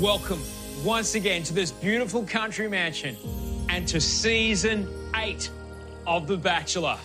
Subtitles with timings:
[0.00, 0.42] Welcome
[0.82, 3.18] once again to this beautiful country mansion
[3.68, 5.50] and to season eight
[6.06, 6.96] of The Bachelor.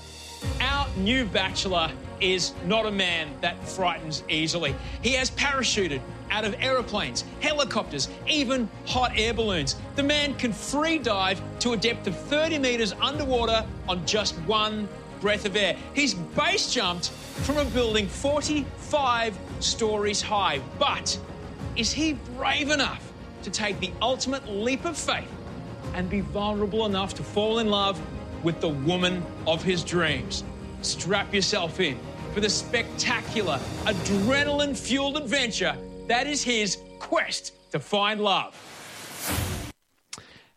[0.62, 1.92] Our new Bachelor
[2.22, 4.74] is not a man that frightens easily.
[5.02, 6.00] He has parachuted
[6.32, 9.76] out of aeroplanes, helicopters, even hot air balloons.
[9.98, 14.88] The man can free dive to a depth of 30 metres underwater on just one
[15.20, 15.76] breath of air.
[15.94, 20.62] He's base jumped from a building 45 stories high.
[20.80, 21.20] But
[21.76, 23.12] is he brave enough
[23.44, 25.30] to take the ultimate leap of faith
[25.94, 28.00] and be vulnerable enough to fall in love
[28.44, 30.44] with the woman of his dreams?
[30.82, 32.00] Strap yourself in
[32.34, 35.76] for the spectacular, adrenaline fueled adventure
[36.08, 38.56] that is his quest to find love.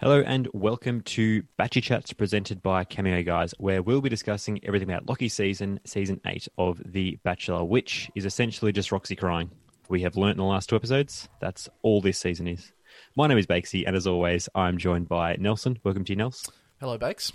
[0.00, 4.88] Hello and welcome to Batchy Chats presented by Cameo Guys, where we'll be discussing everything
[4.88, 9.50] about Lockie season, season eight of The Bachelor, which is essentially just Roxy crying.
[9.88, 12.72] We have learnt in the last two episodes that's all this season is.
[13.16, 15.78] My name is Bakesy, and as always, I'm joined by Nelson.
[15.82, 16.50] Welcome to you, Nels.
[16.80, 17.32] Hello, Bakes.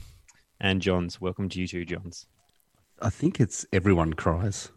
[0.62, 1.20] And Johns.
[1.20, 2.28] Welcome to you too, Johns.
[3.02, 4.70] I think it's everyone cries.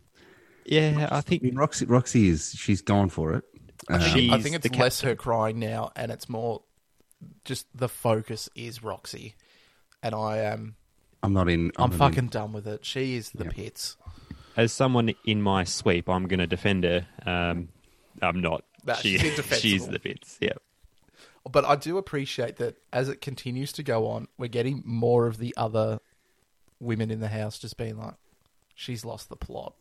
[0.64, 3.44] Yeah, I I think mean, Roxy, Roxy is she's gone for it.
[3.88, 6.62] I think, She's um, I think it's the less her crying now, and it's more
[7.44, 9.34] just the focus is Roxy,
[10.02, 10.76] and I am
[11.22, 11.70] I'm not in.
[11.76, 12.84] I'm not in- fucking done with it.
[12.86, 13.50] She is the Yeah.
[13.50, 13.96] pits.
[14.56, 17.06] As someone in my sweep, I'm going to defend her.
[17.24, 17.68] Um,
[18.22, 18.64] I'm not.
[18.84, 19.20] Nah, she's
[19.58, 20.38] she's the bits.
[20.40, 20.52] Yeah.
[21.50, 25.38] But I do appreciate that as it continues to go on, we're getting more of
[25.38, 26.00] the other
[26.80, 28.14] women in the house just being like,
[28.74, 29.74] she's lost the plot.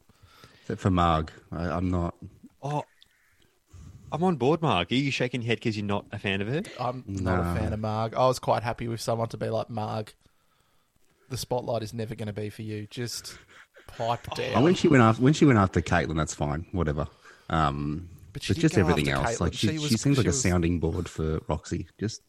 [0.62, 2.16] Except for Marg, I, I'm not.
[2.62, 2.84] Oh,
[4.12, 4.92] I'm on board, Marg.
[4.92, 6.64] Are you shaking your head because you're not a fan of her?
[6.80, 8.14] I'm not a fan of Marg.
[8.14, 10.14] I was quite happy with someone to be like, Marg,
[11.30, 12.88] the spotlight is never going to be for you.
[12.90, 13.38] Just
[13.98, 14.64] pipe And down.
[14.64, 17.08] when she went after when she went after Caitlin, that's fine, whatever.
[17.50, 19.42] Um, But but, she did just everything else, Caitlin.
[19.42, 21.88] like she, She she, was- seems like she a sounding board for Roxy.
[22.00, 22.22] Just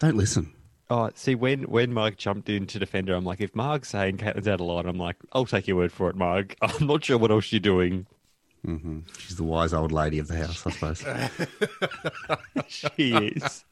[0.00, 0.52] don't listen.
[0.90, 4.18] Oh, see, when when Marg jumped in to defend her, I'm like, if Marg's saying
[4.18, 6.54] Caitlin's out of line, I'm like, I'll take your word for it, Mark.
[6.62, 8.06] I'm not sure what else you're doing.
[8.64, 11.04] hmm She's the wise old lady of the house, I suppose.
[12.68, 13.64] she is.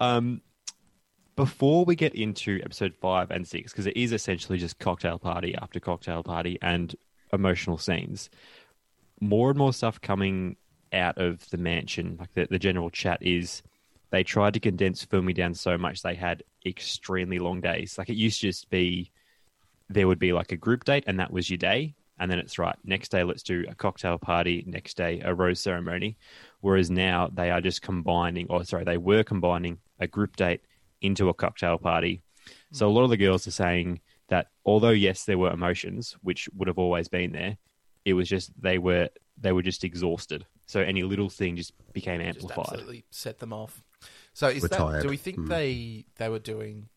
[0.00, 0.42] Um,
[1.36, 5.54] before we get into episode five and six, because it is essentially just cocktail party
[5.54, 6.94] after cocktail party and
[7.32, 8.28] emotional scenes,
[9.20, 10.56] more and more stuff coming
[10.92, 12.16] out of the mansion.
[12.20, 13.62] Like the, the general chat is
[14.10, 17.96] they tried to condense filming down so much they had extremely long days.
[17.96, 19.10] Like it used to just be
[19.88, 21.94] there would be like a group date and that was your day.
[22.18, 25.60] And then it's right, next day let's do a cocktail party, next day a rose
[25.60, 26.16] ceremony.
[26.60, 30.60] Whereas now they are just combining, or sorry, they were combining a group date
[31.02, 32.22] into a cocktail party.
[32.72, 36.48] So a lot of the girls are saying that although yes, there were emotions, which
[36.54, 37.58] would have always been there,
[38.04, 40.46] it was just they were they were just exhausted.
[40.66, 42.66] So any little thing just became just amplified.
[42.72, 43.82] absolutely set them off.
[44.32, 44.78] So is We're that?
[44.78, 45.02] tired.
[45.02, 45.48] Do we think Mm.
[45.48, 46.88] they they were doing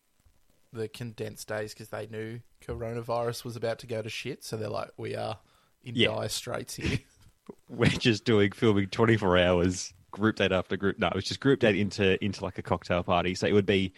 [0.72, 4.44] the condensed days because they knew coronavirus was about to go to shit?
[4.44, 5.40] So they're like, we are
[5.84, 6.08] in Yeah.
[6.10, 7.00] dire straits here.
[7.70, 11.60] we're just doing filming 24 hours group date after group no it was just group
[11.60, 13.94] date into into like a cocktail party so it would be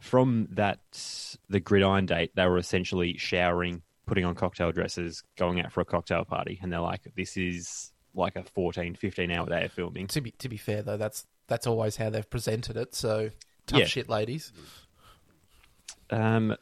[0.00, 0.80] from that
[1.48, 5.84] the gridiron date they were essentially showering putting on cocktail dresses going out for a
[5.84, 10.06] cocktail party and they're like this is like a 14 15 hour day of filming
[10.08, 12.94] to be to be fair though, that's that's always how they've presented it.
[12.94, 13.30] So
[13.66, 13.86] tough Yeah.
[13.86, 14.52] shit, ladies.
[16.10, 16.56] um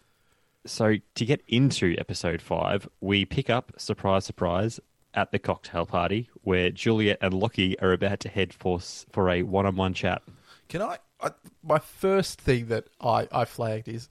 [0.66, 4.80] so to get into episode 5 we pick up surprise surprise
[5.18, 9.42] at the cocktail party where Juliet and Lockie are about to head for for a
[9.42, 10.22] one-on-one chat
[10.68, 11.30] Can I, I?
[11.62, 14.08] My first thing that I I flagged is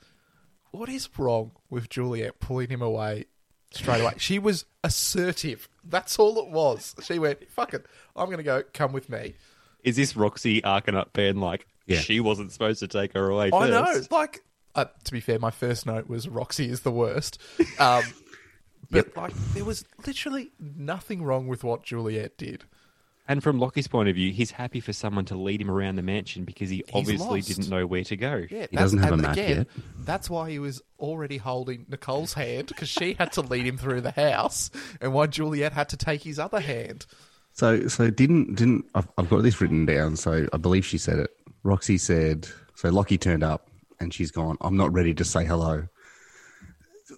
[0.72, 3.25] what is wrong with Juliet pulling him away
[3.72, 4.13] straight away?
[4.17, 5.69] she was assertive.
[5.84, 6.94] That's all it was.
[7.03, 7.85] She went, "Fuck it,
[8.16, 8.63] I'm going to go.
[8.73, 9.35] Come with me."
[9.84, 11.99] Is this Roxy arcing up being like Yeah.
[11.99, 13.52] she wasn't supposed to take her away?
[13.53, 13.85] I know.
[13.85, 14.11] first?
[14.11, 14.43] Like,
[14.76, 17.40] uh, to be fair, my first note was Roxy is the worst.
[17.79, 18.03] Um,
[18.89, 22.63] but like, there was literally nothing wrong with what Juliet did.
[23.29, 26.01] And from Lockie's point of view, he's happy for someone to lead him around the
[26.01, 27.47] mansion because he obviously lost.
[27.49, 28.45] didn't know where to go.
[28.49, 29.67] Yeah, He doesn't have a map again, yet.
[29.99, 33.99] That's why he was already holding Nicole's hand because she had to lead him through
[33.99, 37.05] the house, and why Juliet had to take his other hand.
[37.51, 40.16] So, so didn't didn't I've, I've got this written down.
[40.16, 41.31] So I believe she said it.
[41.63, 42.47] Roxy said.
[42.75, 43.67] So Lockie turned up,
[43.99, 44.57] and she's gone.
[44.61, 45.87] I'm not ready to say hello.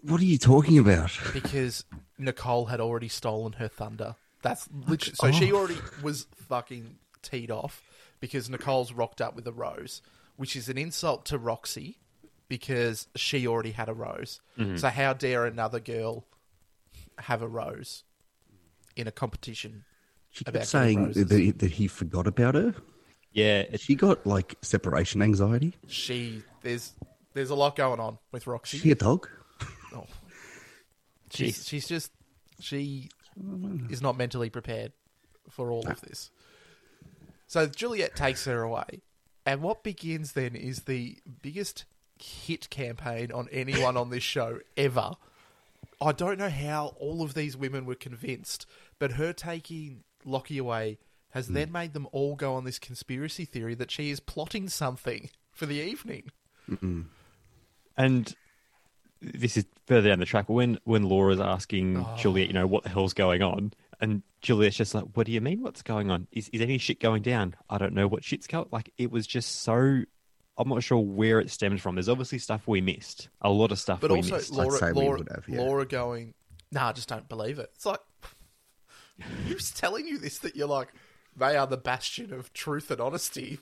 [0.01, 1.11] What are you talking about?
[1.33, 1.85] because
[2.17, 4.15] Nicole had already stolen her thunder.
[4.41, 5.57] That's literally so she oh.
[5.57, 7.83] already was fucking teed off
[8.19, 10.01] because Nicole's rocked up with a rose,
[10.37, 11.97] which is an insult to Roxy
[12.47, 14.41] because she already had a rose.
[14.57, 14.77] Mm-hmm.
[14.77, 16.25] So how dare another girl
[17.19, 18.03] have a rose
[18.95, 19.83] in a competition?
[20.31, 22.75] She About kept getting saying that he, that he forgot about her.
[23.31, 25.75] Yeah, it, She got like separation anxiety.
[25.87, 26.93] She there's
[27.33, 28.77] there's a lot going on with Is Roxy.
[28.77, 29.27] she a dog?
[29.95, 30.05] Oh.
[31.31, 32.11] She's she's just
[32.59, 33.09] she
[33.89, 34.91] is not mentally prepared
[35.49, 36.31] for all of this.
[37.47, 39.01] So Juliet takes her away,
[39.45, 41.85] and what begins then is the biggest
[42.21, 45.13] hit campaign on anyone on this show ever.
[46.01, 48.65] I don't know how all of these women were convinced,
[48.99, 50.97] but her taking Lockie away
[51.31, 51.53] has hmm.
[51.53, 55.65] then made them all go on this conspiracy theory that she is plotting something for
[55.65, 56.31] the evening.
[57.97, 58.35] and
[59.21, 60.47] this is further down the track.
[60.47, 62.15] But when when Laura's asking Oh.
[62.17, 65.41] Juliet, you know, what the hell's going on, and Juliet's just like, "What do you
[65.41, 65.61] mean?
[65.61, 66.27] What's going on?
[66.31, 67.55] Is is any shit going down?
[67.69, 70.03] I don't know what shit's going." Like it was just so.
[70.57, 71.95] I'm not sure where it stems from.
[71.95, 73.29] There's obviously stuff we missed.
[73.41, 74.51] A lot of stuff But we also, missed.
[74.51, 75.57] I'd Laura, we Laura, would have, yeah.
[75.61, 76.33] Laura going,
[76.69, 77.71] nah, I just don't believe it.
[77.75, 78.01] It's like,
[79.47, 80.89] who's telling you this that you're like,
[81.37, 83.59] they are the bastion of truth and honesty?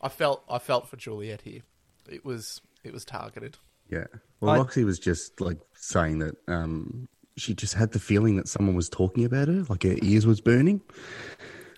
[0.00, 1.62] I felt, I felt for Juliet here.
[2.08, 3.58] It was, it was targeted.
[3.92, 4.06] Yeah.
[4.40, 8.48] Well, I- Roxy was just like saying that um, she just had the feeling that
[8.48, 10.80] someone was talking about her, like her ears was burning.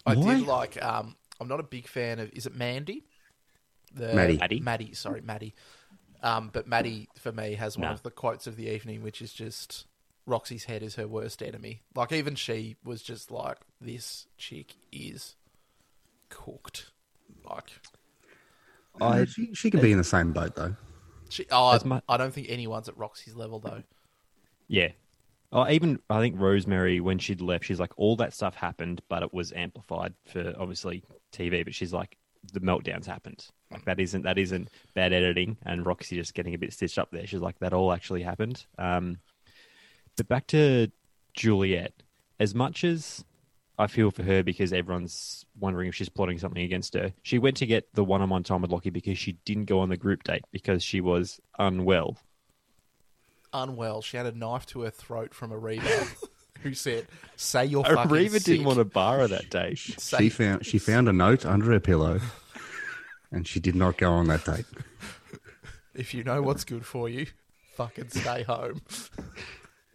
[0.07, 0.35] I Why?
[0.37, 3.05] did like, um, I'm not a big fan of, is it Mandy?
[3.93, 4.37] The, Maddie.
[4.39, 4.61] Maddie.
[4.61, 5.55] Maddie, sorry, Maddie.
[6.23, 7.95] Um, but Maddie, for me, has one Nah.
[7.95, 9.87] of the quotes of the evening, which is just
[10.27, 11.83] Roxy's head is her worst enemy.
[11.95, 15.37] Like, even she was just like, this chick is
[16.31, 16.91] cooked.
[17.49, 17.71] Like,
[19.01, 20.77] I, she, she could be in the same boat though.
[21.35, 23.83] She, oh, I, I don't think anyone's at Roxy's level, though.
[24.69, 24.91] Yeah.
[25.53, 29.23] Oh, even I think Rosemary, when she'd left, she's like, all that stuff happened, but
[29.23, 31.65] it was amplified for obviously TV.
[31.65, 32.17] But she's like,
[32.53, 33.47] the meltdowns happened.
[33.71, 37.11] Like that isn't that isn't bad editing, and Roxy just getting a bit stitched up
[37.11, 37.27] there.
[37.27, 38.67] She's like, that all actually happened.
[38.79, 39.19] Um,
[40.17, 40.91] but back to
[41.35, 41.93] Juliet.
[42.41, 43.25] As much as
[43.79, 47.57] I feel for her because everyone's wondering if she's plotting something against her, she went
[47.59, 50.45] to get the one-on-one time with Lockie because she didn't go on the group date
[50.53, 52.17] because she was unwell.
[53.53, 54.03] Unwell.
[54.03, 56.07] She had a knife to her throat from a Reba
[56.63, 57.07] who said,
[57.37, 58.45] say you're I fucking Reva sick.
[58.47, 59.75] didn't want to bar her that day.
[59.77, 62.21] Say- She found she found a note under her pillow,
[63.31, 64.67] and she did not go on that date.
[65.97, 67.27] If you know what's good for you,
[67.77, 68.83] fucking stay home.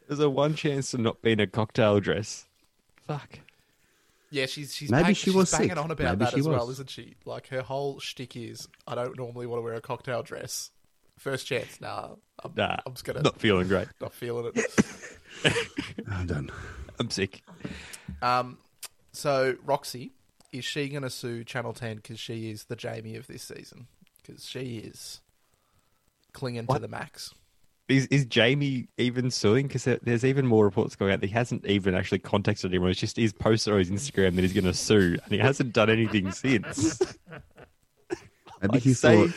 [0.07, 2.45] There's a one chance to not be in a cocktail dress.
[3.05, 3.39] Fuck.
[4.31, 5.77] Yeah, she's she's Maybe bang- she she's was banging sick.
[5.77, 7.15] on about Maybe that she as well, isn't she?
[7.25, 10.69] Like her whole shtick is, I don't normally want to wear a cocktail dress.
[11.17, 12.09] First chance, nah,
[12.43, 13.87] I'm, Nah, I'm just gonna not feeling great.
[14.01, 15.17] not feeling it.
[16.11, 16.49] I'm done.
[16.99, 17.41] I'm sick.
[18.21, 18.57] Um,
[19.11, 20.11] so Roxy,
[20.51, 23.87] is she going to sue Channel Ten because she is the Jamie of this season?
[24.25, 25.19] Because she is
[26.33, 27.33] clinging to the max.
[27.89, 29.67] Is, is Jamie even suing?
[29.67, 31.21] Because there's even more reports going out.
[31.21, 32.91] that He hasn't even actually contacted anyone.
[32.91, 35.73] It's just his post on his Instagram that he's going to sue, and he hasn't
[35.73, 37.01] done anything since.
[38.61, 39.35] Maybe Like, he say, thought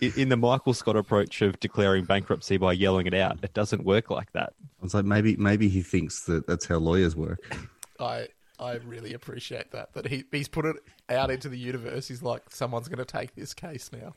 [0.00, 4.10] in the Michael Scott approach of declaring bankruptcy by yelling it out, it doesn't work
[4.10, 4.54] like that.
[4.62, 7.56] I was like, maybe maybe he thinks that that's how lawyers work.
[7.98, 8.28] I
[8.58, 10.76] I really appreciate that that he he's put it
[11.08, 12.08] out into the universe.
[12.08, 14.14] He's like, someone's going to take this case now.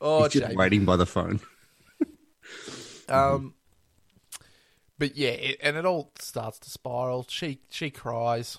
[0.00, 0.56] Oh, He's just Jamie.
[0.56, 1.40] waiting by the phone.
[3.08, 3.54] Um,
[4.98, 7.26] but yeah, it, and it all starts to spiral.
[7.28, 8.58] She she cries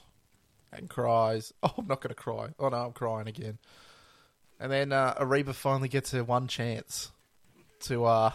[0.71, 1.53] and cries.
[1.63, 2.49] Oh, I'm not going to cry.
[2.59, 3.57] Oh no, I'm crying again.
[4.59, 7.11] And then uh, Ariba finally gets her one chance
[7.81, 8.31] to uh,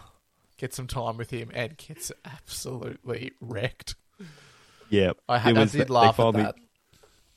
[0.59, 3.95] get some time with him and gets absolutely wrecked.
[4.91, 6.55] Yeah, I, had, it I was- did they laugh at finally- that.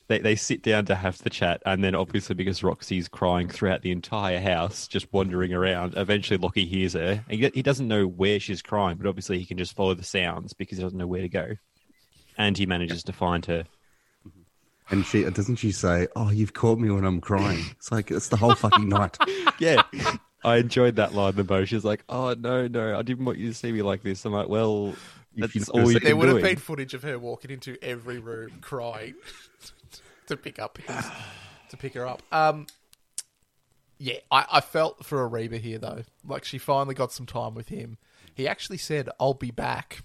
[0.06, 3.82] They they sit down to have the chat, and then obviously because Roxy's crying throughout
[3.82, 5.94] the entire house, just wandering around.
[5.96, 7.24] Eventually, Lockie hears her.
[7.28, 10.04] And he, he doesn't know where she's crying, but obviously he can just follow the
[10.04, 11.54] sounds because he doesn't know where to go.
[12.36, 13.64] And he manages to find her.
[14.90, 18.28] And she doesn't she say, "Oh, you've caught me when I'm crying." It's like it's
[18.28, 19.16] the whole fucking night.
[19.60, 19.82] Yeah,
[20.42, 21.68] I enjoyed that line the most.
[21.68, 24.32] She's like, "Oh no, no, I didn't want you to see me like this." I'm
[24.32, 24.96] like, "Well,
[25.36, 27.50] that's you're all you say- can There would have doing." been footage of her walking
[27.50, 29.14] into every room crying
[30.26, 31.06] to pick up his,
[31.70, 32.22] to pick her up.
[32.32, 32.66] Um,
[33.98, 36.02] yeah, I, I felt for Ariba here though.
[36.26, 37.98] Like she finally got some time with him.
[38.34, 40.02] He actually said, "I'll be back."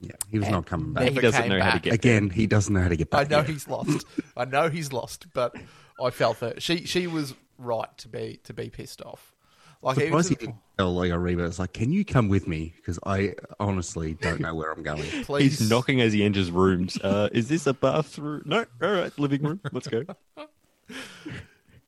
[0.00, 1.10] Yeah, he was not coming back.
[1.10, 1.82] He doesn't came know how to back.
[1.84, 3.26] get Again, he doesn't know how to get back.
[3.26, 3.48] I know yet.
[3.48, 4.04] he's lost.
[4.36, 5.54] I know he's lost, but
[6.02, 9.34] I felt that she she was right to be to be pissed off.
[9.82, 11.46] Like even Surprised to he the- didn't tell like Ariba.
[11.46, 12.72] It's like, can you come with me?
[12.76, 15.02] Because I honestly don't know where I'm going.
[15.24, 16.98] please He's knocking as he enters rooms.
[17.02, 18.42] Uh, is this a bathroom?
[18.46, 18.64] No.
[18.82, 19.60] All right, living room.
[19.72, 20.04] Let's go.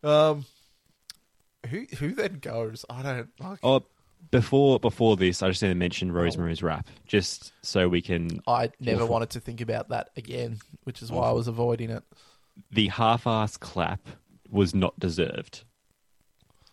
[0.02, 0.44] Um,
[1.68, 2.84] who who then goes?
[2.88, 3.58] I don't like.
[3.62, 3.82] Oh,
[4.30, 8.70] before before this, I just need to mention Rosemary's rap, just so we can I
[8.80, 9.12] never Awful.
[9.12, 12.04] wanted to think about that again, which is why I was avoiding it.
[12.70, 14.00] the half-ass clap
[14.50, 15.64] was not deserved.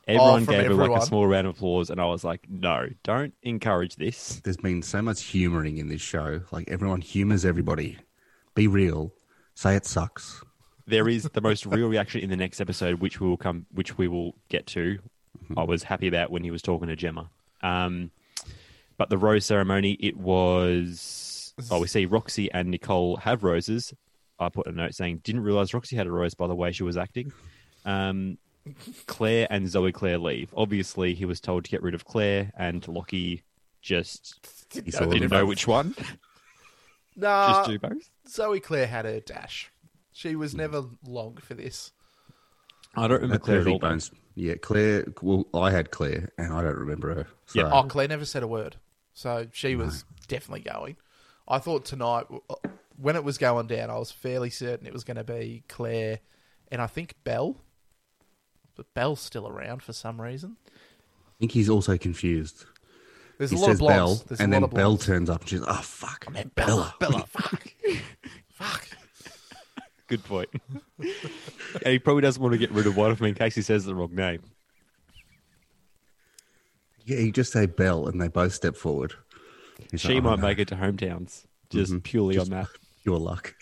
[0.07, 1.01] Everyone from gave her like everyone?
[1.01, 4.83] a small round of applause, and I was like, "No, don't encourage this." There's been
[4.83, 6.41] so much humoring in this show.
[6.51, 7.97] Like everyone humors everybody.
[8.53, 9.11] Be real.
[9.55, 10.43] Say it sucks.
[10.87, 13.97] There is the most real reaction in the next episode, which we will come, which
[13.97, 14.99] we will get to.
[15.57, 17.29] I was happy about when he was talking to Gemma.
[17.63, 18.11] Um,
[18.97, 21.53] but the rose ceremony, it was.
[21.71, 23.93] Oh, we see Roxy and Nicole have roses.
[24.39, 26.83] I put a note saying, "Didn't realize Roxy had a rose by the way she
[26.83, 27.33] was acting."
[27.85, 28.37] Um,
[29.07, 30.53] Claire and Zoe Claire leave.
[30.55, 33.43] Obviously, he was told to get rid of Claire, and Lockie
[33.81, 34.39] just
[34.73, 35.95] He know saw didn't know which one.
[37.17, 38.09] Nah, just do both.
[38.27, 39.71] Zoe Claire had her dash.
[40.11, 41.93] She was never long for this.
[42.93, 43.79] I don't remember Uh, Claire Claire at all.
[43.79, 44.11] Bones.
[44.35, 45.05] Yeah, Claire.
[45.21, 47.27] Well, I had Claire, and I don't remember her.
[47.45, 47.59] So.
[47.59, 47.69] Yeah.
[47.71, 48.75] Oh, Claire never said a word,
[49.13, 50.97] so she was definitely going.
[51.47, 52.25] I thought tonight,
[52.97, 56.19] when it was going down, I was fairly certain it was going to be Claire,
[56.69, 57.55] and I think Belle.
[58.75, 60.57] But Belle's still around for some reason.
[60.67, 62.65] I think he's also confused.
[63.37, 63.97] There's He a lot says of blondes.
[64.19, 66.55] Belle, There's and then lot of Belle turns up, and she's, oh fuck, I meant
[66.55, 66.93] Bella.
[66.99, 67.25] Bella.
[67.29, 67.67] Fuck.
[68.53, 68.87] Fuck.
[70.07, 70.49] Good point.
[70.99, 73.61] and he probably doesn't want to get rid of one of them in case he
[73.61, 74.41] says the wrong name.
[77.05, 79.13] Yeah, you just say Belle, and they both step forward.
[79.91, 82.03] He's She like, might "Oh, no, make it to hometowns just Mhm.
[82.03, 82.67] purely Just on that.
[83.03, 83.53] Pure luck.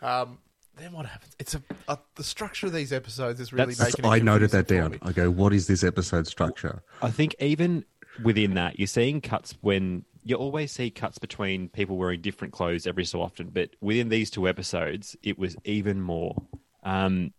[0.00, 0.38] Um,
[0.80, 1.34] then what happens?
[1.38, 4.10] It's a, a the structure of these episodes is really That's- making.
[4.10, 4.98] I noted that down.
[5.02, 6.82] I go, what is this episode structure?
[7.02, 7.84] I think even
[8.22, 12.86] within that, you're seeing cuts when you always see cuts between people wearing different clothes
[12.86, 16.34] every so often, but within these two episodes, it was even more.
[16.82, 17.32] Um,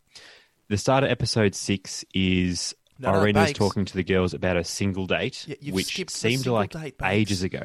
[0.67, 3.59] the start of episode six is No, no, Irina's Bakes.
[3.59, 7.61] talking to the girls about a single date, Yeah, which seemed like date, ages ago.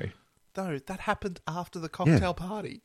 [0.57, 2.83] No, that happened after the cocktail party.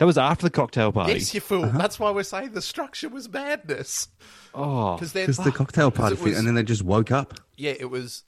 [0.00, 1.12] That was after the cocktail party.
[1.12, 1.66] Yes, you fool.
[1.66, 1.76] Uh-huh.
[1.78, 4.08] That's why we're saying the structure was madness.
[4.54, 7.34] oh, Because then, Because the cocktail party, was- and then they just woke up.
[7.58, 8.24] yeah, it was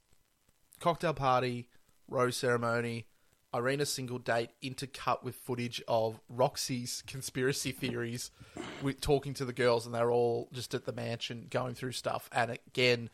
[0.79, 1.67] cocktail party,
[2.07, 3.07] rose ceremony,
[3.55, 8.29] Irina's single date, intercut with footage of Roxy's conspiracy theories,
[8.83, 12.29] with talking to the girls, and they're all just at the mansion going through stuff.
[12.31, 13.09] And again,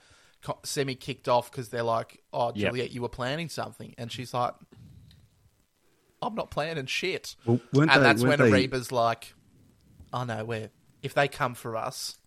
[0.64, 2.72] semi kicked off because they're like, "Oh, Yep.
[2.74, 4.54] Juliet, you were planning something," and she's like,
[6.22, 9.34] "I'm not planning shit." Well, and they- that's when weren't they- Ariba's like,
[10.14, 10.70] "Oh no, we're
[11.02, 12.18] if they come for us,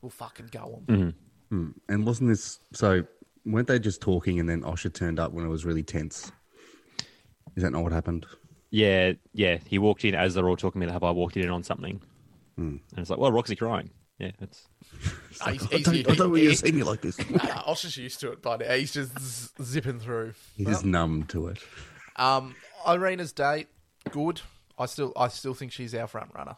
[0.00, 1.00] we'll fucking go Mm.
[1.02, 1.14] on."
[1.50, 1.70] Hmm.
[1.88, 3.04] And wasn't this so?
[3.44, 6.32] Weren't they just talking, and then Osher turned up when it was really tense?
[7.56, 8.26] Is that not what happened?
[8.70, 9.58] Yeah, yeah.
[9.66, 12.00] He walked in as they're all talking about how I walked in on something,
[12.56, 13.90] and it's like, well, Roxy crying.
[14.18, 14.66] Yeah, that's
[15.42, 17.18] Ah, he's- I don't, I don't want you to see me like this.
[17.30, 20.32] Nah, Osher's used to it, but he's just z- zipping through.
[20.56, 21.58] He's just numb to it.
[22.16, 22.54] Um,
[22.86, 23.68] Irina's date,
[24.10, 24.40] good.
[24.78, 26.56] I still, I still think she's our front runner.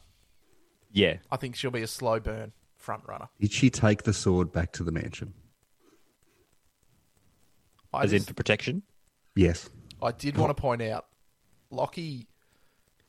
[0.93, 1.19] yeah.
[1.31, 3.29] I think she'll be a slow burn front runner.
[3.41, 5.35] Did she take the sword back to the mansion?
[7.93, 8.83] I, As in for protection.
[9.35, 9.71] Yes.
[10.03, 11.07] I did want to point out,
[11.71, 12.29] Lockie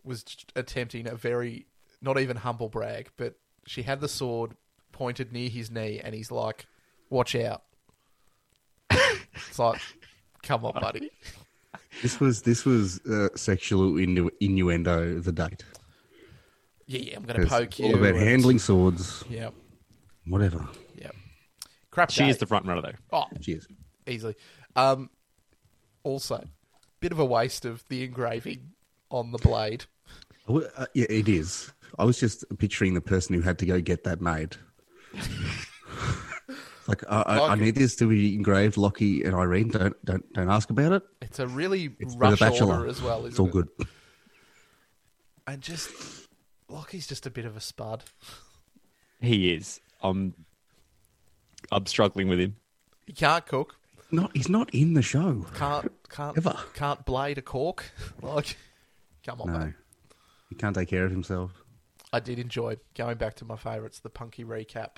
[0.04, 0.24] was
[0.56, 1.66] attempting a very
[2.02, 3.36] not even humble brag, but
[3.66, 4.56] she had the sword
[4.92, 6.66] pointed near his knee, and he's like,
[7.10, 7.64] "Watch out!"
[8.90, 9.82] it's like,
[10.42, 11.12] come on, buddy.
[12.02, 15.64] This was this was uh, sexual innu- innuendo of the date.
[16.86, 17.86] Yeah, yeah, I'm going to It's poke you.
[17.86, 19.50] all about and- handling swords, Yeah,
[20.26, 20.68] whatever.
[20.96, 21.12] yeah.
[21.92, 22.10] Crap.
[22.12, 22.94] She is the front runner, though.
[23.12, 23.68] Oh, she is
[24.08, 24.36] easily.
[24.76, 25.10] Um,
[26.04, 26.44] also,
[27.00, 28.72] bit of a waste of the engraving
[29.12, 29.86] on the blade.
[30.48, 31.72] Uh, yeah, it is.
[32.00, 34.56] I was just picturing the person who had to go get that made.
[36.90, 38.76] Like, I, I, I need this to be engraved.
[38.78, 41.04] Lockie and Irene, don't don't don't ask about it.
[41.22, 43.20] It's a really It's for rush the bachelor order as well.
[43.20, 43.52] Isn't It's all it?
[43.52, 43.70] good.
[45.48, 45.90] And just
[46.68, 48.04] Lockie's just a bit of a spud.
[49.22, 49.80] He is.
[50.02, 50.34] I'm.
[51.72, 52.56] I'm struggling with him.
[53.06, 53.76] He can't cook.
[54.12, 55.46] Not he's not in the show.
[55.56, 56.56] Can't can't Ever.
[56.74, 57.86] can't blade a cork.
[58.22, 58.58] Like,
[59.26, 59.74] come on, No, mate.
[60.50, 61.52] he can't take care of himself.
[62.12, 64.98] I did enjoy going back to my favourites, the Punkee recap.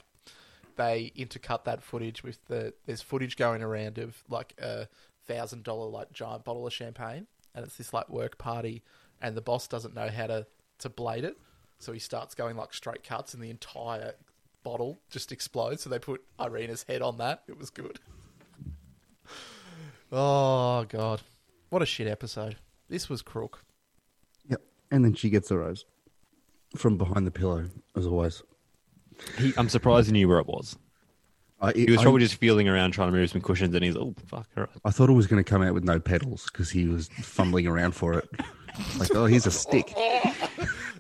[0.76, 4.88] They intercut that footage with the there's footage going around of like a
[5.28, 8.84] thousand dollar like giant bottle of champagne, and it's this like work party,
[9.22, 10.48] and the boss doesn't know how to
[10.80, 11.38] to blade it,
[11.80, 14.14] so he starts going like straight cuts, and the entire
[14.64, 15.84] bottle just explodes.
[15.84, 17.44] So they put Irina's head on that.
[17.48, 18.00] It was good.
[20.14, 21.22] Oh god,
[21.70, 22.58] what a shit episode!
[22.90, 23.64] This was crook.
[24.50, 24.62] Yep.
[24.92, 25.86] And then she gets the rose
[26.76, 28.44] from behind the pillow, as always.
[29.38, 30.78] He, I'm surprised he knew where it was.
[31.62, 33.96] I, He was I- probably just feeling around trying to move some cushions, and he's
[33.96, 34.70] oh fuck, all right.
[34.86, 37.68] I thought it was going to come out with no pedals because he was fumbling
[37.68, 38.28] around for it.
[38.98, 39.94] Like, oh, here's a stick.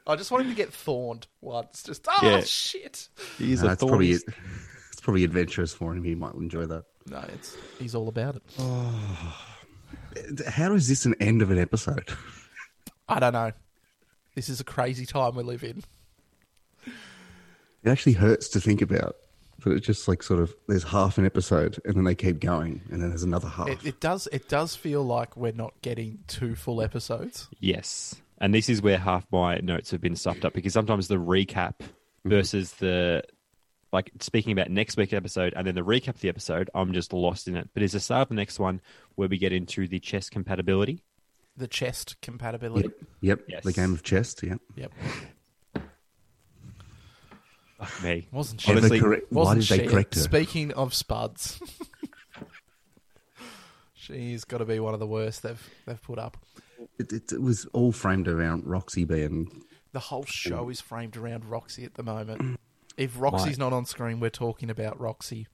[0.07, 1.83] I just want him to get thorned once.
[1.83, 2.41] Just oh Yeah.
[2.41, 3.07] shit.
[3.37, 4.37] He's No, a it's probably thorny.
[4.91, 6.03] it's probably adventurous for him.
[6.03, 6.83] He might enjoy that.
[7.07, 8.43] No, it's he's all about it.
[10.47, 12.09] How is this an end of an episode?
[13.07, 13.51] I don't know.
[14.35, 15.83] This is a crazy time we live in.
[17.83, 19.15] It actually hurts to think about.
[19.63, 22.81] But it's just like sort of there's half an episode and then they keep going
[22.89, 23.69] and then there's another half.
[23.69, 24.27] It, it does.
[24.31, 27.47] It does feel like we're not getting two full episodes.
[27.59, 28.15] Yes.
[28.39, 31.75] And this is where half my notes have been stuffed up because sometimes the recap
[31.77, 32.29] mm-hmm.
[32.29, 33.23] versus the
[33.93, 37.13] like speaking about next week's episode and then the recap of the episode, I'm just
[37.13, 37.69] lost in it.
[37.73, 38.81] But it's the start of the next one
[39.13, 41.03] where we get into the chess compatibility.
[41.55, 42.89] The chest compatibility.
[43.21, 43.41] Yep.
[43.47, 43.63] Yes.
[43.63, 44.35] The game of chess.
[44.41, 44.59] Yep.
[44.75, 44.91] Yep.
[47.81, 48.27] Fuck me.
[48.31, 49.89] Wasn't Why did Honestly, they correct, why Wasn't did they she?
[49.89, 50.21] correct her?
[50.21, 51.59] Speaking of spuds,
[53.93, 56.37] she's got to be one of the worst they've they've put up.
[56.97, 59.63] It, it, it was all framed around Roxy being.
[59.93, 62.59] The whole show is framed around Roxy at the moment.
[62.97, 65.47] If Roxy's not on screen, we're talking about Roxy.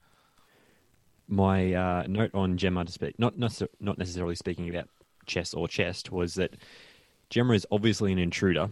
[1.28, 4.90] my uh, note on Gemma to speak, not not not necessarily speaking about
[5.28, 6.56] chess or chest, was that
[7.30, 8.70] Gemma is obviously an intruder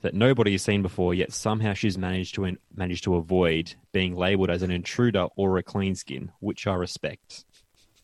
[0.00, 4.50] that nobody has seen before, yet somehow she's managed to managed to avoid being labelled
[4.50, 7.44] as an intruder or a clean skin, which I respect.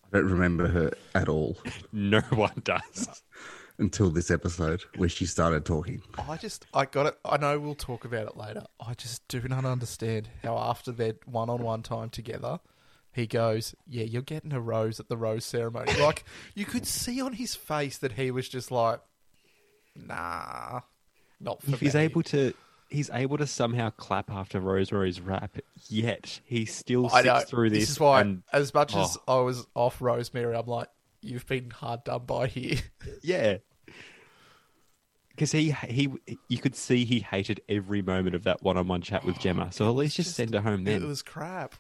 [0.05, 1.57] I don't remember her at all
[1.93, 3.23] No one does.
[3.79, 6.01] until this episode where she started talking.
[6.29, 7.19] I just, I got it.
[7.25, 8.65] I know we'll talk about it later.
[8.85, 12.61] I just do not understand how after their one-on-one time together,
[13.13, 16.25] he goes, "Yeah, you're getting a rose at the rose ceremony." Like
[16.55, 19.01] you could see on his face that he was just like,
[19.97, 20.81] "Nah,
[21.41, 22.55] not for if he's able to.
[22.91, 27.81] He's able to somehow clap after Rosemary's rap, yet he still I sits through this.
[27.81, 29.41] This is why, and- as much as Oh.
[29.41, 30.89] I was off Rosemary, I'm like,
[31.21, 32.79] "You've been hard done by here."
[33.23, 33.57] Yeah.
[35.31, 36.13] Because he he
[36.49, 39.73] you could see he hated every moment of that one-on-one chat with oh, Gemma.
[39.73, 41.75] So at least just, send her home Then It was crap.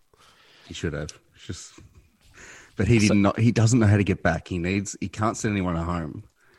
[0.66, 1.10] He should have.
[1.36, 1.78] It's just,
[2.76, 3.16] but he did not.
[3.16, 4.48] Not he doesn't know how to get back.
[4.48, 4.96] He needs.
[5.00, 6.24] He can't send anyone home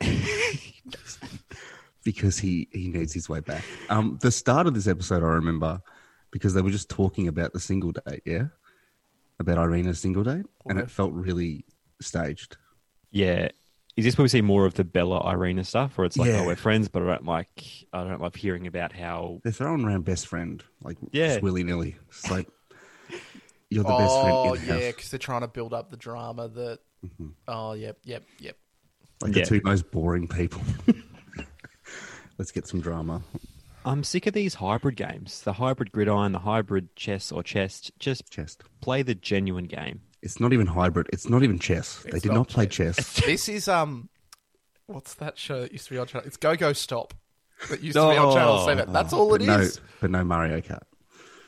[2.06, 3.62] because he he needs his way back.
[3.90, 5.82] Um, the start of this episode, I remember,
[6.30, 8.22] because they were just talking about the single date.
[8.24, 8.44] Yeah,
[9.40, 11.66] about Irina's single date, and it felt really
[12.00, 12.56] staged.
[13.10, 13.48] Yeah.
[13.96, 16.40] Is this where we see more of the Bella Irina stuff, where it's like, Yeah.
[16.40, 17.48] oh, we're friends, but I don't like,
[17.94, 19.40] I don't love hearing about how.
[19.42, 21.28] They're throwing around best friend like Yeah.
[21.28, 21.96] just willy nilly.
[22.08, 22.46] It's like
[23.70, 24.82] you're the best friend oh in the yeah, house.
[24.94, 26.46] because they're trying to build up the drama.
[26.48, 26.78] That
[27.48, 28.56] oh yep, yep, yep.
[29.22, 29.44] Like Yeah.
[29.44, 30.60] the two most boring people.
[32.38, 33.22] Let's get some drama.
[33.84, 37.92] I'm sick of these hybrid games, the hybrid gridiron, the hybrid chess or chest.
[37.98, 38.64] Just Chest.
[38.80, 40.00] play the genuine game.
[40.22, 41.08] It's not even hybrid.
[41.12, 42.02] It's not even chess.
[42.02, 42.96] they It's did not not play chess.
[43.26, 44.08] this is um,
[44.86, 46.26] what's that show that used to be on channel?
[46.26, 47.14] It's Go Go Stop.
[47.70, 48.66] That used to be on Channel.
[48.66, 48.92] Seven.
[48.92, 49.76] That's all it but is.
[49.78, 50.82] no, but no Mario Kart.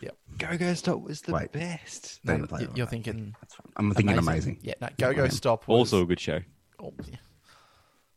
[0.01, 0.17] Yep.
[0.39, 1.51] Go Go Stop was the Wait.
[1.53, 2.21] best.
[2.25, 2.77] They No, didn't play you- it.
[2.77, 3.35] you're thinking
[3.77, 4.59] I'm thinking amazing.
[4.63, 4.89] Yeah, no.
[4.97, 5.67] Go Go Stop.
[5.67, 6.39] Was, Also a good show.
[6.81, 7.17] Oh, yeah.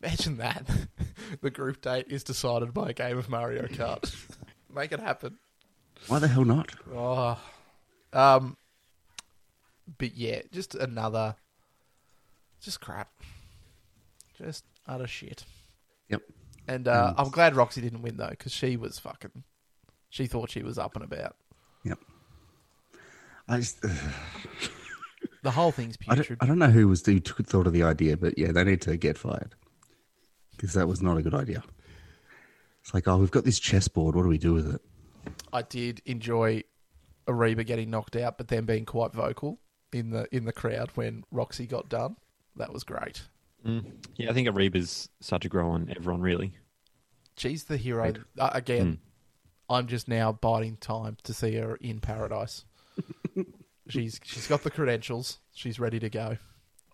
[0.02, 0.66] Imagine that.
[1.42, 4.14] the group date is decided by a game of Mario Kart.
[4.74, 5.38] Make it happen.
[6.08, 6.72] Why the hell not?
[6.94, 7.40] Oh,
[8.14, 8.58] um,
[9.98, 11.36] but yeah, just another,
[12.62, 13.10] just crap,
[14.38, 15.46] just utter shit.
[16.10, 16.22] Yep.
[16.68, 19.44] And uh, I'm glad Roxy didn't win though, because she was fucking,
[20.10, 21.36] she thought she was up and about.
[21.84, 22.00] Yep.
[23.48, 23.86] I just,
[25.44, 26.40] The whole thing's I don't, putrid.
[26.42, 28.98] I don't know who was who thought of the idea, but yeah, they need to
[28.98, 29.56] get fired
[30.62, 31.64] because that was not a good idea.
[32.82, 34.16] It's like, oh, we've got this chessboard.
[34.16, 34.82] What do we do with it?
[35.52, 36.64] I did enjoy
[37.28, 39.60] Ariba getting knocked out, but then being quite vocal
[39.92, 42.16] in the in the crowd when Roxy got done.
[42.58, 43.24] That was great.
[43.66, 43.86] Mm.
[44.18, 46.54] Yeah, I think Ariba's started to grow on everyone, really.
[47.38, 48.14] She's the hero.
[48.38, 49.00] Uh, again,
[49.68, 52.66] I'm just now biding time to see her in paradise.
[53.90, 55.40] she's she's got the credentials.
[55.56, 56.38] She's ready to go.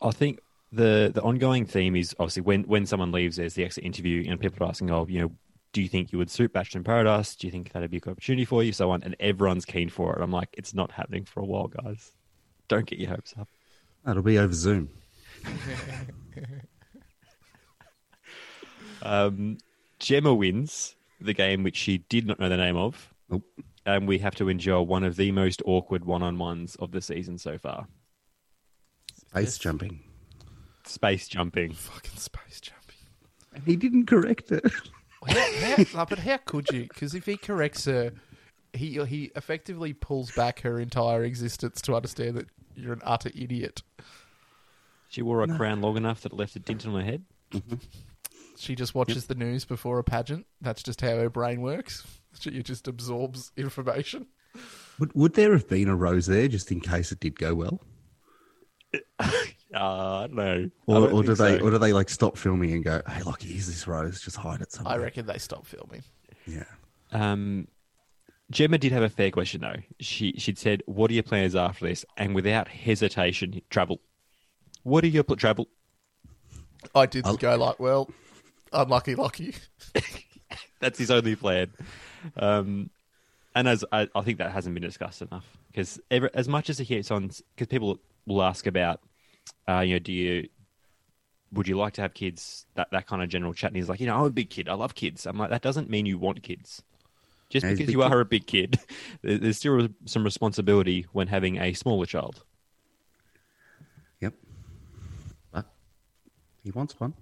[0.01, 0.39] I think
[0.71, 4.39] the the ongoing theme is obviously when when someone leaves, there's the exit interview, and
[4.39, 5.31] people are asking, "Oh, you know,
[5.73, 7.35] do you think you would suit Bachelor in Paradise?
[7.35, 9.89] Do you think that'd be a good opportunity for you?" So on, and everyone's keen
[9.89, 10.21] for it.
[10.21, 12.11] I'm like, it's not happening for a while, guys.
[12.67, 13.47] Don't get your hopes up.
[14.09, 14.89] It'll be over Zoom.
[19.01, 19.57] Um,
[19.99, 23.43] Gemma wins the game, which she did not know the name of, Nope.
[23.85, 27.57] and we have to endure one of the most awkward one-on-ones of the season so
[27.57, 27.87] far.
[29.15, 30.01] Space jumping.
[30.87, 31.73] Space jumping.
[31.73, 32.95] Fucking space jumping.
[33.53, 34.63] And he didn't correct it.
[35.27, 36.83] How, how, no, but how could you?
[36.83, 38.13] Because if he corrects her,
[38.71, 42.45] he he effectively pulls back her entire existence to understand that
[42.75, 43.81] you're an utter idiot.
[45.09, 47.23] She wore a crown long enough that it left a dint on her head.
[47.51, 47.75] Mm-hmm.
[48.57, 50.45] She just watches the news before a pageant.
[50.61, 52.05] That's just how her brain works.
[52.39, 54.27] She just absorbs information.
[54.99, 57.81] Would, would there have been a rose there just in case it did go well?
[58.93, 59.01] Uh,
[59.73, 60.69] I don't know.
[60.87, 61.65] I Or, don't or do they so.
[61.65, 64.61] or do they like stop filming and go, Hey Lockie, here's this rose, just hide
[64.61, 64.93] it somewhere.
[64.93, 66.03] I reckon they stop filming.
[66.45, 66.63] Yeah.
[67.11, 67.67] Um,
[68.49, 69.75] Gemma did have a fair question though.
[69.99, 73.99] She she'd said, "What are your plans after this?" And without hesitation, travel.
[74.83, 75.67] What are your pl- travel?
[76.95, 78.09] I did I'll- go like, well,
[78.71, 79.55] unlucky, lucky.
[80.79, 81.71] That's his only plan.
[82.37, 82.89] Um,
[83.57, 86.85] and as I, I think that hasn't been discussed enough because as much as he
[86.85, 89.01] keeps on, because people will ask about,
[89.67, 90.47] uh, you know, do you
[91.51, 92.65] would you like to have kids?
[92.75, 93.71] That that kind of general chat.
[93.71, 94.69] And he's like, you know, I'm a big kid.
[94.69, 95.25] I love kids.
[95.25, 96.83] I'm like, that doesn't mean you want kids.
[97.49, 98.11] Just Yeah, because you kid.
[98.11, 98.79] are a big kid,
[99.21, 102.43] there's still some responsibility when having a smaller child.
[104.21, 104.33] Yep.
[105.51, 105.65] But
[106.63, 107.13] he wants one.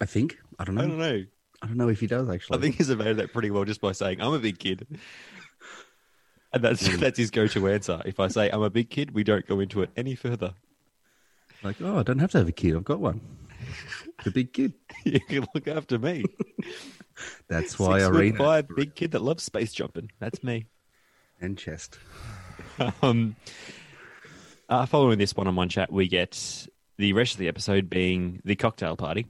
[0.00, 0.38] I think.
[0.58, 0.82] I don't know.
[0.82, 1.24] I don't know.
[1.64, 2.58] I don't know if he does actually.
[2.58, 4.86] I think he's evaded that pretty well just by saying, "I'm a big kid,"
[6.52, 8.02] and that's that's his go-to answer.
[8.04, 10.52] If I say I'm a big kid, we don't go into it any further.
[11.62, 12.76] like, oh, I don't have to have a kid.
[12.76, 13.22] I've got one.
[14.24, 14.74] The big kid.
[15.04, 16.24] you can look after me.
[17.48, 20.10] That's why Six foot Arena five, big kid that loves space jumping.
[20.18, 20.66] That's me.
[21.40, 21.98] and chest.
[23.02, 23.36] Um,
[24.68, 28.96] uh, following this one-on-one chat, we get the rest of the episode being the cocktail
[28.96, 29.26] party.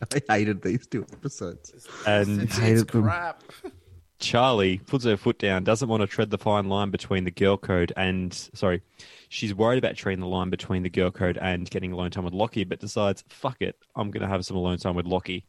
[0.28, 1.72] I hated these two episodes.
[2.06, 3.02] And It's, hated it's them.
[3.04, 3.42] crap.
[4.18, 7.56] Charlie puts her foot down, doesn't want to tread the fine line between the girl
[7.56, 8.82] code and sorry,
[9.30, 12.34] she's worried about treading the line between the girl code and getting alone time with
[12.34, 15.46] Lockie, but decides, fuck it, I'm going to have some alone time with Lockie.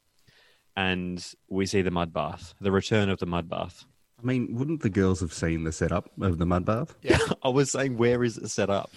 [0.78, 3.84] And we see the mud bath, the return of the mud bath.
[4.22, 6.96] I mean, wouldn't the girls have seen the setup of the mud bath?
[7.02, 7.18] Yeah.
[7.44, 8.90] I was saying, where is it set up?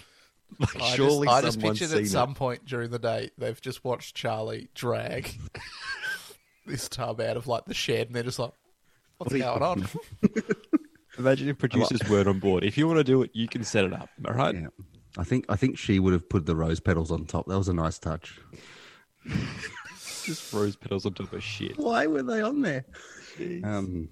[0.59, 2.07] Like, I surely just, I just pictured at it.
[2.07, 5.29] some point during the day they've just watched Charlie drag
[6.65, 8.51] this tub out of like the shed, and they're just like,
[9.17, 9.87] "What's What going on?"
[11.17, 12.63] Imagine if producers weren't on board.
[12.63, 14.09] If you want to do it, you can set it up.
[14.25, 14.55] All right.
[14.55, 14.67] Yeah.
[15.17, 17.47] I think I think she would have put the rose petals on top.
[17.47, 18.39] That was a nice touch.
[20.23, 21.77] Just rose petals on top of shit.
[21.77, 22.85] Why were they on there?
[23.63, 24.09] Um,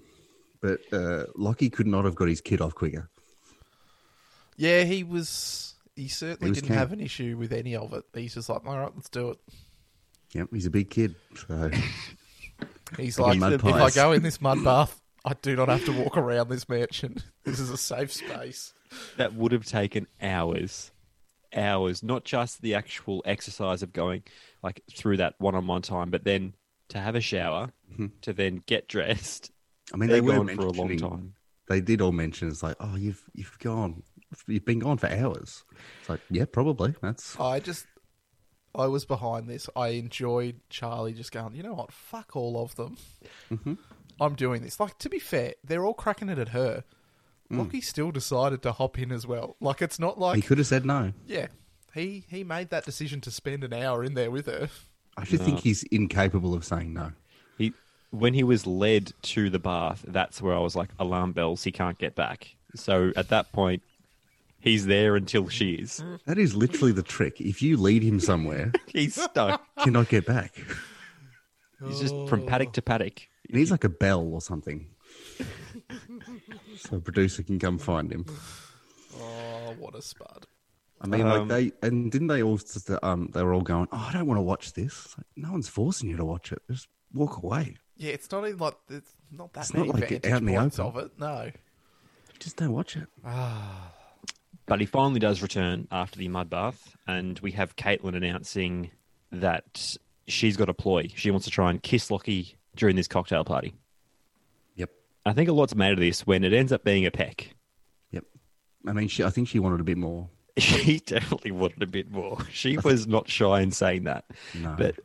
[0.60, 3.08] but uh, Lockie could not have got his kid off quicker.
[4.56, 5.73] yeah, he was.
[5.96, 6.78] He certainly didn't camp.
[6.78, 8.04] have an issue with any of it.
[8.14, 9.38] He's just like, "All right, let's do it."
[10.32, 11.14] Yep, he's a big kid.
[11.36, 11.70] So
[12.98, 15.92] He's Like like, if I go in this mud bath, I do not have to
[15.92, 17.22] walk around this mansion.
[17.44, 18.72] This is a safe space.
[19.18, 20.90] that would have taken hours
[21.54, 24.22] hours not just the actual exercise of going
[24.62, 26.54] like through that one-on-one time but then
[26.88, 28.06] to have a shower mm-hmm.
[28.22, 29.52] to then get dressed
[29.92, 31.34] I mean, they're they were gone for a long time
[31.68, 34.02] They did all mention it's like, oh, you've you've gone,
[34.46, 35.64] you've been gone for hours.
[36.00, 36.94] It's like, yeah, probably.
[37.00, 37.86] That's I just,
[38.74, 39.68] I was behind this.
[39.76, 41.92] I enjoyed Charlie just going, you know what?
[41.92, 42.96] Fuck all of them.
[43.50, 43.74] Mm-hmm.
[44.20, 44.78] I'm doing this.
[44.78, 46.84] Like, to be fair, they're all cracking it at her.
[47.52, 47.58] Mm.
[47.58, 49.56] Lockie still decided to hop in as well.
[49.60, 51.12] Like, it's not like, he could have said no.
[51.26, 51.48] yeah,
[51.94, 54.68] he he made that decision to spend an hour in there with her.
[55.16, 57.12] I actually think he's incapable of saying no.
[57.56, 57.72] he
[58.10, 61.72] when he was led to the bath that's where i was like alarm bells he
[61.72, 63.82] can't get back so at that point
[64.64, 67.40] he's there until she is That is literally the trick.
[67.40, 70.52] If you lead him somewhere, he's stuck cannot get back.
[71.86, 74.86] he's just from paddock to paddock He needs like a bell or something.
[76.76, 78.24] so a producer can come find him.
[79.20, 80.46] Oh, what a spud.
[81.00, 83.88] I mean, Um, like they and didn't they all just, um they were all going,
[83.92, 86.50] "Oh, I don't want to watch this." It's like, no one's forcing you to watch
[86.52, 86.62] it.
[86.70, 87.76] Just walk away.
[87.96, 90.46] Yeah, it's not even like, it's not that It's many not like vantage out in
[90.46, 90.98] the points open.
[91.00, 91.12] of it.
[91.18, 91.50] No.
[92.40, 93.06] Just don't watch it.
[94.66, 98.90] But he finally does return after the mud bath, and we have Caitlin announcing
[99.30, 99.96] that
[100.26, 101.08] she's got a ploy.
[101.14, 103.74] She wants to try and kiss Lockie during this cocktail party.
[104.76, 104.90] Yep,
[105.26, 107.54] I think a lot's made of this when it ends up being a peck.
[108.10, 108.24] yep.
[108.86, 110.28] I mean, she, I think she wanted a bit more.
[110.56, 112.38] She definitely wanted a bit more.
[112.52, 114.24] She was not shy in saying that.
[114.54, 114.76] No.
[114.78, 115.00] But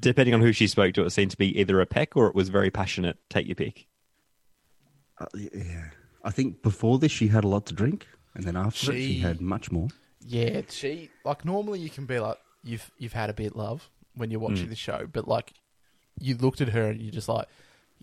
[0.00, 2.34] depending on who she spoke to, it seemed to be either a peck or it
[2.34, 3.16] was very passionate.
[3.30, 3.86] Take your pick.
[5.18, 5.90] Uh, yeah,
[6.24, 9.14] I think before this she had a lot to drink, and then after it, she
[9.14, 9.88] She- had much more.
[10.20, 14.30] Yeah, she like normally you can be like you've you've had a bit love when
[14.30, 15.52] you're watching the show, but like
[16.20, 17.46] you looked at her and you're just like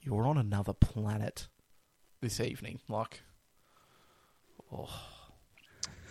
[0.02, 1.48] you're on another planet
[2.22, 2.80] this evening.
[2.90, 3.22] Like
[4.72, 4.90] oh.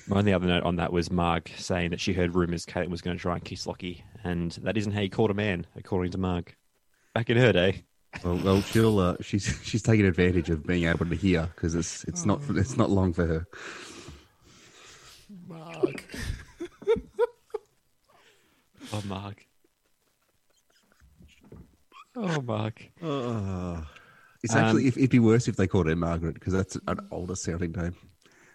[0.08, 3.00] My only other note on that was Marg saying that she heard rumours Caitlin was
[3.00, 6.11] going to try and kiss Lockie, and that isn't how you caught a man, according
[6.12, 6.56] to Marg.
[7.14, 7.85] Back in her day.
[8.24, 12.02] Well, well, she'll uh, she's she's taking advantage of being able to hear because it's
[12.04, 13.46] it's not it's not long for her.
[15.48, 16.04] Marg.
[18.92, 19.46] Oh, Marg.
[22.14, 22.90] Oh, Marg.
[23.02, 23.81] Uh,
[24.42, 27.00] it's actually, um, if, it'd be worse if they called her Margaret because that's an
[27.11, 27.94] older sounding name.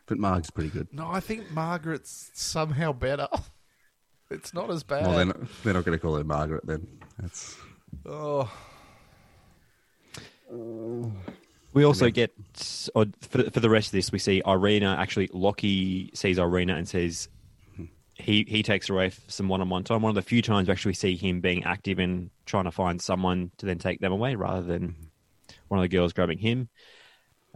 [0.05, 0.87] But Marg's pretty good.
[0.93, 3.27] No, I think Margaret's somehow better.
[4.29, 5.03] It's not as bad.
[5.03, 6.85] Well, they're not, they're not going to call her Margaret then.
[7.17, 7.55] That's
[8.05, 8.51] oh,
[11.71, 12.33] We also get,
[12.93, 14.97] or for, for the rest of this, we see Irina.
[14.99, 17.29] Actually, Lockie sees Irina and says
[18.19, 20.01] he, he takes away some one on one time.
[20.01, 23.01] One of the few times we actually see him being active in trying to find
[23.01, 24.95] someone to then take them away rather than
[25.67, 26.69] one of the girls grabbing him.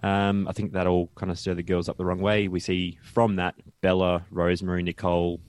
[0.03, 2.47] Um, I think that'll kind of stir the girls up the wrong way.
[2.47, 5.39] We see from that Bella, Rosemary, Nicole,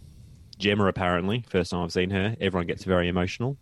[0.59, 3.57] Gemma, apparently, first time I've seen her, everyone gets very emotional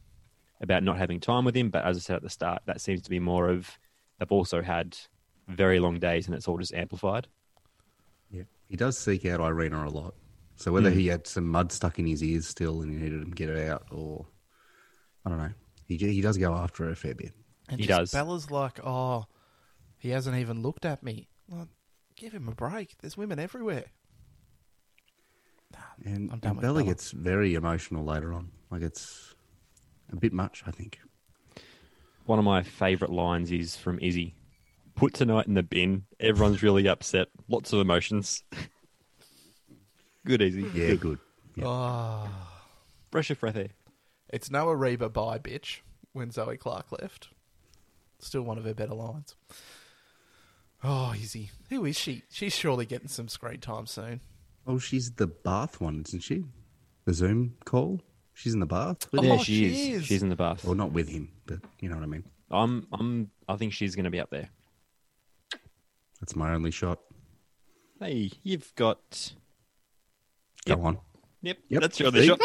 [0.61, 1.71] about not having time with him.
[1.71, 3.79] But as I said at the start, that seems to be more of
[4.19, 4.97] they've also had
[5.49, 7.27] very long days and it's all just amplified.
[8.31, 8.43] yeah.
[8.69, 10.15] He does seek out Irina a lot.
[10.61, 10.99] So whether hmm.
[10.99, 13.49] he had some mud stuck in his ears still and he needed him to get
[13.49, 14.27] it out, or
[15.25, 15.53] I don't know,
[15.87, 17.33] he he does go after her a fair bit.
[17.71, 18.13] and He just does.
[18.13, 19.25] Bella's like, oh,
[19.97, 21.29] he hasn't even looked at me.
[21.49, 21.67] Well,
[22.15, 22.95] give him a break.
[23.01, 23.87] There's women everywhere.
[26.05, 26.85] And, and Bella Bella.
[26.85, 28.51] gets very emotional later on.
[28.71, 29.35] Like it's
[30.13, 31.01] a bit much, I think.
[32.27, 34.35] One of my favourite lines is from Izzy.
[34.95, 36.05] Put tonight in the bin.
[36.21, 37.29] Everyone's really upset.
[37.49, 38.43] Lots of emotions.
[40.27, 40.67] Good, easy.
[40.75, 41.19] Yeah, good.
[41.57, 41.65] Yeah.
[41.67, 42.29] Ah.
[42.29, 42.47] Oh,
[43.11, 43.69] Brush your breath there.
[44.29, 45.81] it's no Ariba bye, bitch.
[46.13, 47.29] When Zoe Claire left,
[48.19, 49.35] still one of her better lines.
[50.83, 52.23] Oh, Izzy, who is she?
[52.31, 54.21] She's surely getting some screen time soon.
[54.67, 56.45] Oh, she's the bath one, isn't she?
[57.05, 58.01] The Zoom call.
[58.35, 60.01] She's in the bath, with Oh, Yeah, she, she is.
[60.03, 60.07] is.
[60.07, 60.67] She's in the bath.
[60.67, 62.25] or not with him, but you know what I mean.
[62.51, 62.87] I'm.
[62.93, 63.31] I'm.
[63.49, 64.49] I think she's going to be up there.
[66.21, 66.99] That's my only shot.
[68.01, 69.33] Hey, you've got.
[70.67, 70.99] Go on.
[71.43, 71.81] Yep, Yep.
[71.83, 72.27] that's your other See?
[72.29, 72.41] shot.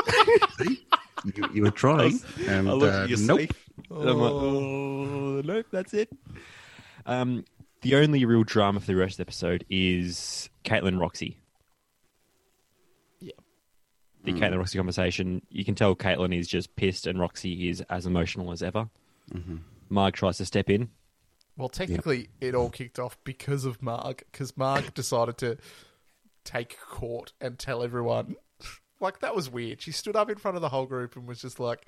[1.35, 3.39] You, you were trying, and I looked uh, at nope.
[3.39, 3.51] sleeve,
[3.89, 6.09] and I'm like, oh, nope, that's it.
[7.05, 7.45] Um,
[7.81, 11.39] the only real drama for the rest of the episode is Caitlin Roxy.
[13.19, 13.33] Yeah.
[14.23, 15.41] The Caitlin Roxy conversation.
[15.49, 18.89] You can tell Caitlin is just pissed, and Roxy is as emotional as ever.
[19.89, 20.89] Marg tries to step in.
[21.57, 25.57] Well, technically, it all kicked off because of Marg, because Marg decided to
[26.45, 28.35] take court and tell everyone.
[29.01, 29.81] Like, that was weird.
[29.81, 31.85] She stood up in front of the whole group and was just like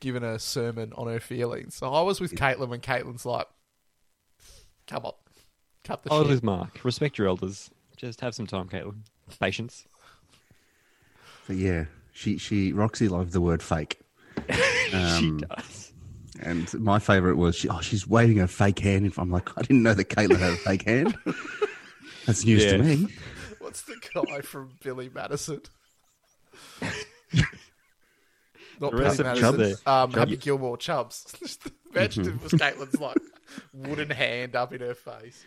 [0.00, 1.76] giving a sermon on her feelings.
[1.76, 3.46] So I was with Caitlin when Caitlin's like,
[4.86, 5.14] come on,
[5.84, 6.28] cut the Oh, shit.
[6.28, 6.78] there's Marg.
[6.84, 7.70] Respect your elders.
[7.96, 8.96] Just have some time, Caitlin.
[9.40, 9.86] Patience.
[11.46, 13.98] But yeah, she she Roxy loved the word fake,
[14.50, 15.92] she Um, does.
[16.42, 19.06] and my favourite was she, oh she's waving her fake hand.
[19.06, 19.28] In front.
[19.28, 21.16] I'm like, I didn't know that Caitlin had a fake hand.
[22.28, 22.76] That's news Yeah.
[22.76, 23.08] to me.
[23.58, 25.60] What's the guy from Billy Madison?
[26.82, 27.42] Not
[28.80, 29.76] The Billy rest Madison.
[29.76, 30.20] Chubb Um, there.
[30.20, 31.58] Happy Gilmore Chubbs.
[31.94, 33.16] Imagine if it was Caitlin's like
[33.72, 35.44] wooden hand up in her face.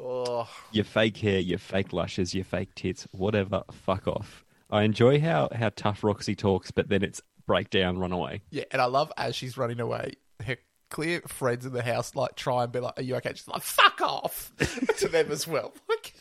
[0.00, 3.64] Oh, Your fake hair, your fake lashes, your fake tits, whatever.
[3.72, 4.44] Fuck off.
[4.70, 8.42] I enjoy how, how tough Roxy talks, but then it's breakdown, run away.
[8.50, 10.12] yeah, and I love as she's running away,
[10.46, 10.56] her
[10.90, 13.62] clear friends in the house like try and be like, "Are you okay?" She's like,
[13.62, 14.52] "Fuck off"
[14.98, 15.72] to them as well.
[15.88, 16.14] Like,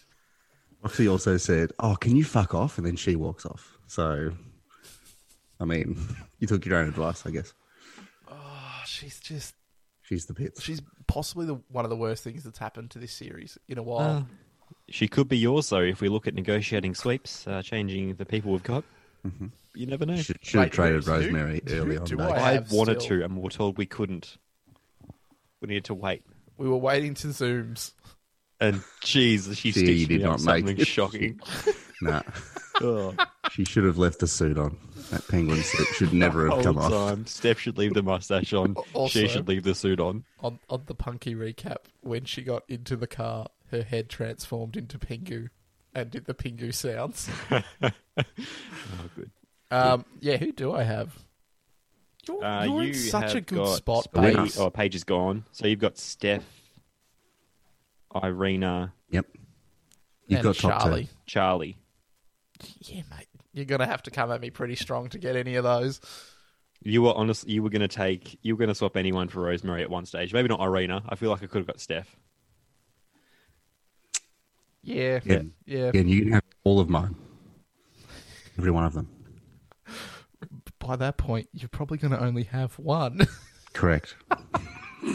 [0.84, 3.78] Roxy also said, "Oh, can you fuck off?" And then she walks off.
[3.88, 4.32] So,
[5.60, 5.98] I mean,
[6.40, 7.54] you took your own advice, I guess.
[8.30, 9.56] oh, she's just
[10.04, 10.62] She's the pits.
[10.62, 13.84] she's possibly the one of the worst things that's happened to this series in a
[13.84, 14.26] while.
[14.30, 14.34] Ah.
[14.90, 18.52] She could be yours, though, if we look at negotiating sweeps, uh, changing the people
[18.54, 18.84] we've got.
[19.26, 19.48] Mm-hmm.
[19.76, 20.16] You never know.
[20.16, 22.06] Should, should have traded Rosemary who early on.
[22.06, 22.32] do mate.
[22.32, 24.38] I I wanted still- to, and we were told we couldn't.
[25.62, 26.24] We needed to wait.
[26.58, 27.92] We were waiting to zooms.
[28.60, 30.88] And jeez, she She stitched did me up not make something it.
[30.88, 31.40] shocking.
[32.00, 32.22] Nah,
[32.82, 33.16] oh,
[33.54, 34.78] she should have left the suit on.
[35.10, 36.92] That penguin suit should never have whole come off.
[36.92, 37.26] time.
[37.26, 38.76] Steph should leave the mustache on.
[38.94, 40.24] Also- she should leave the suit on.
[40.42, 45.00] on on the Punkee recap when she got into the car, her head transformed into
[45.00, 45.50] Pingu
[45.96, 47.28] and did the Pingu sounds.
[48.20, 49.32] Oh, good.
[49.72, 51.18] Um, yeah, who do I have?
[52.28, 55.46] You're, Uh, you're you in such a good spot, Paige- Oh, Paige is gone.
[55.52, 56.44] So you've got Steph,
[58.24, 59.26] Irina, Yep.
[60.28, 61.04] You've got Charlie.
[61.06, 61.10] two.
[61.26, 61.78] Charlie.
[62.82, 65.64] Yeah, mate, you're gonna have to come at me pretty strong to get any of
[65.64, 66.02] those.
[66.82, 69.42] You were honestly, you were going to take, you were going to swap anyone for
[69.42, 70.32] Rosemary at one stage.
[70.32, 71.02] Maybe not Irina.
[71.10, 72.16] I feel like I could have got Steph.
[74.84, 75.42] Yeah, Yeah.
[75.66, 75.92] yeah.
[75.94, 77.16] Yeah, and you can have all of mine.
[78.60, 79.10] Every one of them.
[80.88, 83.28] By that point, you're probably gonna only have one
[83.74, 84.16] Correct.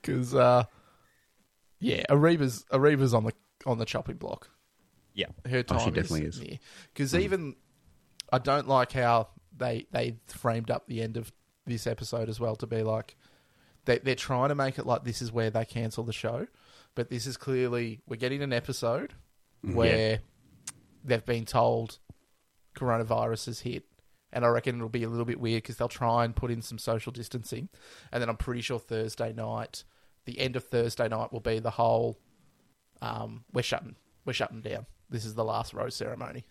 [0.00, 0.64] because, uh,
[1.80, 3.32] yeah, Ariba's Ariba's on the
[3.66, 4.48] on the chopping block.
[5.14, 5.26] Yeah.
[5.48, 6.40] her Oh, time she definitely is.
[6.94, 7.56] Because even
[8.32, 11.32] I don't like how they they framed up the end of
[11.66, 13.16] this episode as well to be like
[13.84, 16.46] they they're trying to make it like this is where they cancel the show,
[16.94, 19.14] but this is clearly we're getting an episode
[19.62, 20.20] where
[21.04, 21.98] they've been told
[22.76, 23.84] coronavirus has hit.
[24.32, 26.62] And I reckon it'll be a little bit weird because they'll try and put in
[26.62, 27.68] some social distancing.
[28.12, 29.84] And then I'm pretty sure Thursday night,
[30.24, 32.18] the end of Thursday night will be the whole
[33.02, 34.86] um, we're shutting we're shutting down.
[35.08, 36.44] This is the last rose ceremony.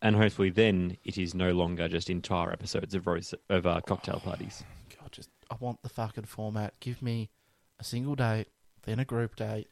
[0.00, 4.20] And hopefully, then it is no longer just entire episodes of rose of uh, cocktail
[4.20, 4.62] parties.
[5.00, 6.78] God, just I want the fucking format.
[6.78, 7.30] Give me
[7.80, 8.46] a single date,
[8.84, 9.68] then a group date,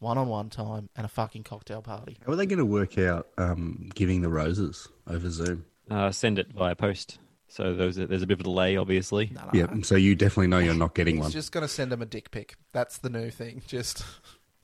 [0.00, 2.18] one on one time, and a fucking cocktail party.
[2.26, 5.64] How are they going to work out um, giving the roses over Zoom?
[5.90, 7.18] Uh, send it via post.
[7.48, 9.30] So there's a, there's a bit of a delay, obviously.
[9.32, 9.82] No, no, Yeah, no.
[9.82, 11.30] so you definitely know you're not getting He's one.
[11.30, 12.56] just gonna send him a dick pic.
[12.72, 13.62] That's the new thing.
[13.66, 14.04] Just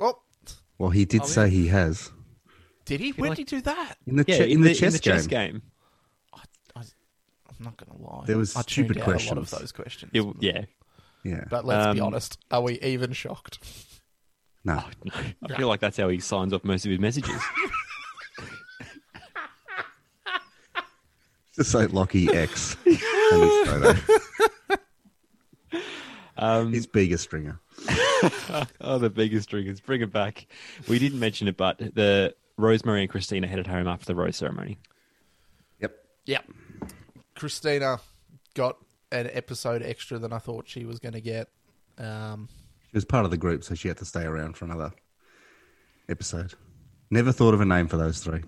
[0.01, 0.19] oh,
[0.79, 1.49] Well, he did Oh, say yeah.
[1.49, 2.11] he has
[2.87, 3.11] did he?
[3.13, 3.99] When did he do that?
[4.07, 5.53] in the Yeah, che- in, the, chess, in the chess game.
[5.53, 5.63] game.
[6.35, 6.41] I,
[6.75, 8.25] I, I'm not gonna lie.
[8.27, 10.11] There was I stupid out a lot of those questions.
[10.15, 10.65] It, yeah.
[11.23, 12.39] Yeah, But let's be Um, honest.
[12.51, 13.59] Are we even shocked?
[14.65, 14.83] no,
[15.45, 17.41] I feel like that's how he signs off most of his messages.
[21.57, 24.01] just say Lockie X on his.
[26.37, 27.61] Um, His biggest stringer.
[28.81, 29.79] oh, the biggest ringers.
[29.79, 30.47] Bring it back.
[30.89, 34.79] We didn't mention it, but the Rosemary and Christina headed home after the rose ceremony.
[35.81, 35.95] Yep.
[36.25, 36.45] Yep.
[37.35, 38.01] Christina
[38.55, 38.79] got
[39.13, 41.49] an episode extra than I thought she was going to get.
[41.99, 42.49] Um,
[42.91, 44.93] She was part of the group, so she had to stay around for another
[46.09, 46.55] episode.
[47.11, 48.41] Never thought of a name for those three.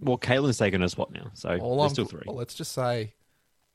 [0.00, 2.22] Well, Caitlin's taken her spot now, so all there's I'm- still three.
[2.26, 3.12] Well, let's just say,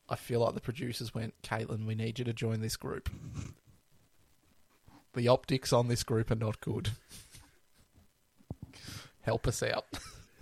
[0.09, 3.09] I feel like the producers went, Caitlin, we need you to join this group.
[5.13, 6.89] The optics on this group are not good.
[9.21, 9.85] Help us out.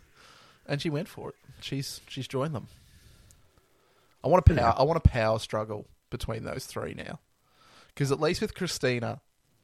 [0.68, 1.36] and she went for it.
[1.62, 2.68] She's she's joined them.
[4.24, 4.76] I want a power.
[4.78, 7.20] I want a power struggle between those three now,
[7.90, 9.22] because at least with Christina,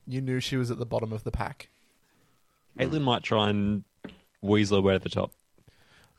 [0.07, 1.69] you knew she was at the bottom of the pack.
[2.79, 3.83] Caitlin might try and
[4.41, 5.31] weasel her way to the top.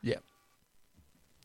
[0.05, 0.19] Yeah.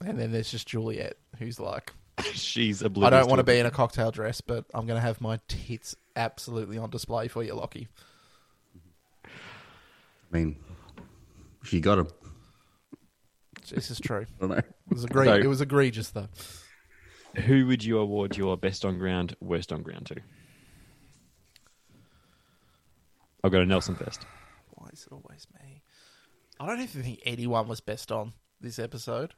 [0.04, 1.92] And then there's just Juliet, who's like,
[2.32, 5.02] She's I don't want to to be in a cocktail dress, but I'm going to
[5.06, 7.88] have my tits absolutely on display for you, Lockie.
[9.24, 9.28] I
[10.30, 10.56] mean,
[11.64, 12.08] she you got him,
[13.70, 14.26] This is true.
[14.38, 14.56] I don't know.
[14.58, 16.28] It was, egre- So- it was egregious, though.
[17.46, 20.16] Who would you award your best on ground, worst on ground to?
[23.42, 24.26] I'll go to Nelson first.
[24.72, 25.82] Why is it always me?
[26.58, 29.34] I don't even think anyone was best on this episode.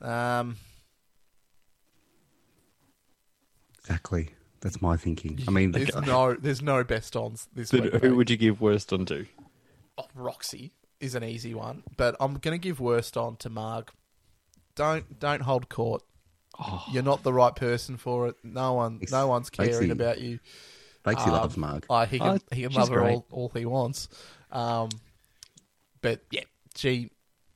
[0.00, 0.56] Um,
[3.80, 4.30] Exactly.
[4.60, 5.38] That's my thinking.
[5.46, 7.92] I mean, there's no, there's no best ons this So week.
[7.94, 8.16] who mate.
[8.16, 9.26] would you give worst on to?
[9.98, 13.90] Oh, Roxy is an easy one, but I'm going to give worst on to Marg.
[14.74, 16.02] Don't don't hold court.
[16.58, 16.84] Oh.
[16.90, 18.36] You're not the right person for it.
[18.42, 20.40] No one, It's- no one's caring Basically- about you.
[21.04, 21.86] Bakesy Um, loves Marg.
[21.88, 23.14] Oh, he can Oh, he can love her great.
[23.14, 24.08] all, all he wants.
[24.50, 24.88] Um,
[26.00, 26.42] but yeah,
[26.74, 27.10] she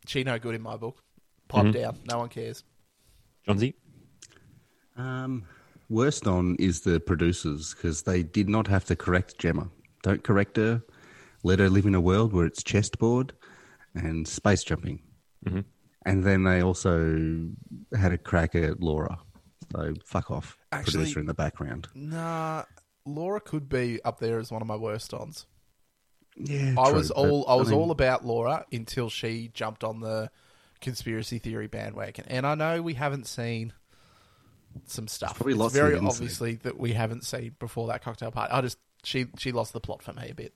[0.06, 1.02] she no good in my book.
[1.48, 1.72] Pipe Mhm.
[1.72, 1.98] down.
[2.08, 2.64] No one cares.
[3.46, 3.74] Johnsy?
[4.96, 5.44] Um,
[5.88, 9.70] worst on is the producers because they did not have to correct Gemma.
[10.02, 10.82] Don't correct her.
[11.42, 13.32] Let her live in a world where it's chessboard
[13.94, 15.02] and space jumping.
[15.44, 15.64] Mhm.
[16.06, 17.50] And then they also
[17.98, 19.18] had a crack at Laura.
[19.72, 21.88] So fuck off, Actually- producer in the background.
[21.94, 22.64] Nah,
[23.06, 25.46] Laura could be up there as one of my worst ons.
[26.36, 30.00] Yeah, I true, was all I was mean, all about Laura until she jumped on
[30.00, 30.30] the
[30.80, 33.72] conspiracy theory bandwagon, and I know we haven't seen
[34.86, 35.36] some stuff.
[35.36, 36.16] probably it's lots we very didn't see.
[36.16, 38.52] obviously that we haven't seen before that cocktail party.
[38.52, 40.54] I just she she lost the plot for me a bit.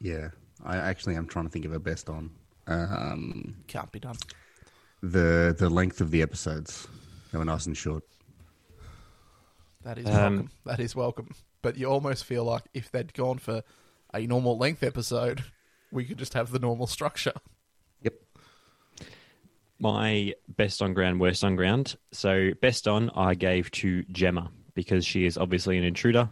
[0.00, 0.28] Yeah,
[0.64, 2.30] I actually am trying to think of a best on.
[2.66, 4.16] Um, Can't be done.
[5.02, 6.86] the the length of the episodes.
[7.32, 8.04] They were nice and short.
[9.82, 10.50] That is Um, welcome.
[10.66, 11.34] That is welcome.
[11.62, 13.62] But you almost feel like if they'd gone for
[14.14, 15.44] a normal length episode,
[15.92, 17.32] we could just have the normal structure.
[18.02, 18.14] Yep.
[19.78, 21.96] My best on ground, worst on ground.
[22.12, 26.28] So best on I gave to Gemma because she is obviously an intruder,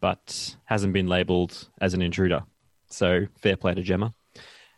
[0.00, 2.42] but hasn't been labelled as an intruder.
[2.88, 4.14] So fair play to Gemma.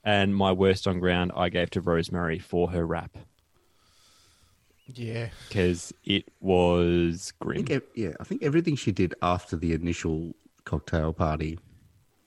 [0.04, 3.16] And my worst on ground I gave to Rosemary for her rap
[4.86, 5.28] Yeah.
[5.48, 7.64] because it was I grim.
[7.66, 11.58] think, yeah, I think everything she did after the initial cocktail party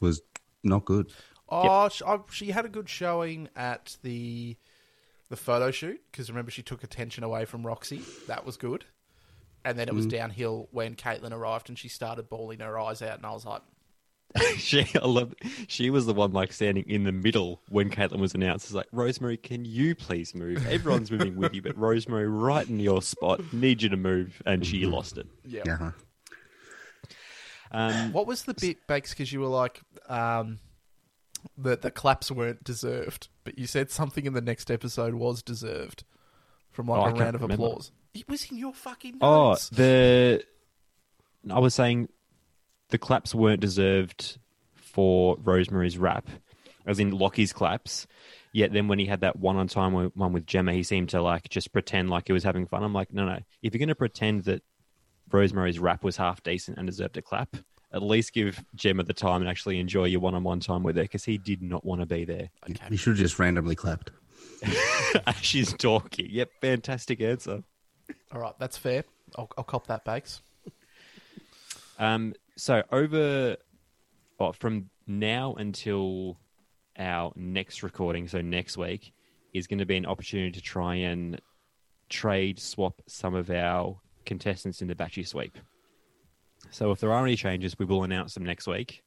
[0.05, 0.21] was
[0.63, 1.11] not good.
[1.49, 4.55] Oh, sh I, she had a good showing at the
[5.29, 8.01] the photo shoot because remember she took attention away from Roxy.
[8.27, 8.85] That was good.
[9.63, 10.11] And then it was mm.
[10.11, 13.63] downhill when Caitlin arrived and she started bawling her eyes out, and I was like,
[14.57, 15.33] she, I love,
[15.67, 18.65] she was the one like standing in the middle when Caitlin was announced.
[18.65, 20.65] It's like, Rosemary, can you please move?
[20.67, 24.65] Everyone's moving with you, but Rosemary, right in your spot, need you to move, and
[24.65, 24.93] she mm-hmm.
[24.93, 25.27] lost it.
[25.45, 25.63] Yeah.
[25.65, 25.91] Yeah.
[27.75, 29.11] Um, What was the bit, Bakes?
[29.11, 30.59] Because you were like, um,
[31.57, 36.03] the the claps weren't deserved, but you said something in the next episode was deserved
[36.71, 37.63] from like Oh, a round of remember.
[37.65, 37.91] applause.
[38.13, 40.43] It was in your fucking Oh, the
[41.51, 42.09] I was saying
[42.89, 44.37] the claps weren't deserved
[44.73, 46.27] for Rosemary's rap,
[46.85, 48.07] as in Lockie's claps.
[48.53, 51.21] Yet then when he had that one on time one with Gemma, he seemed to
[51.21, 52.83] like just pretend like he was having fun.
[52.83, 53.39] I'm like, no, no.
[53.61, 54.63] If you're going to pretend that
[55.31, 57.55] Rosemary's rap was half decent and deserved a clap,
[57.91, 60.95] at least give Gemma the time and actually enjoy your one on one time with
[60.95, 62.49] her because he did not want to be there.
[62.89, 64.11] You should have just randomly clapped.
[65.41, 66.27] She's talking.
[66.29, 67.63] Yep, fantastic answer.
[68.33, 69.03] All right, that's fair.
[69.35, 70.41] I'll, I'll cop that, Bakes.
[71.97, 73.57] Um, so over,
[74.39, 76.37] well, from now until
[76.97, 79.13] our next recording, so next week,
[79.53, 81.39] is going to be an opportunity to try and
[82.09, 85.57] trade swap some of our contestants in the Batchy sweep.
[86.71, 89.03] So if there are any changes, we will announce them next week.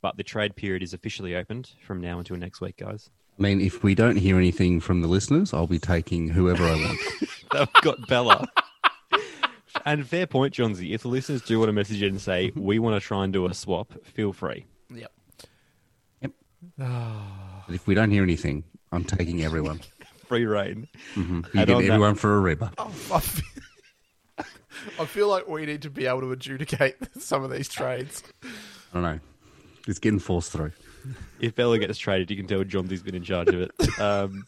[0.00, 3.10] But the trade period is officially opened from now until next week, guys.
[3.38, 6.72] I mean, if we don't hear anything from the listeners, I'll be taking whoever I
[6.74, 7.00] want.
[7.52, 8.46] They've got Bella.
[9.84, 10.92] and fair point, Johnsy.
[10.94, 13.32] If the listeners do want to message in and say, we want to try and
[13.32, 14.66] do a swap, feel free.
[14.94, 15.12] Yep.
[16.22, 16.32] Yep.
[16.80, 17.64] Ah.
[17.66, 19.80] But if we don't hear anything, I'm taking everyone.
[20.26, 20.88] Free reign.
[21.14, 21.34] Mm-hmm.
[21.34, 22.72] You And get on that- everyone for Ariba.
[23.12, 23.57] I feel,
[24.98, 28.22] I feel like we need to be able to adjudicate some of these trades.
[28.42, 28.48] I
[28.94, 29.20] don't know.
[29.86, 30.72] It's getting forced through.
[31.40, 33.70] if Bella gets traded, you can tell Johnsy has been in charge of it.
[34.00, 34.44] Um,